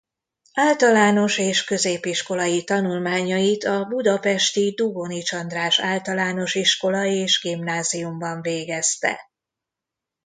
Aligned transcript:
Általános 0.55 1.37
és 1.37 1.63
középiskolai 1.63 2.63
tanulmányait 2.63 3.63
a 3.63 3.83
budapesti 3.85 4.73
Dugonics 4.73 5.31
András 5.33 5.79
Általános 5.79 6.55
Iskola 6.55 7.05
és 7.05 7.39
Gimnáziumban 7.41 8.41
végezte. 8.41 9.31